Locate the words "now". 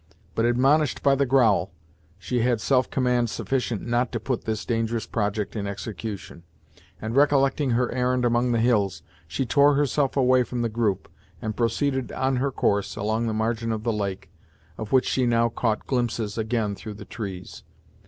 15.27-15.49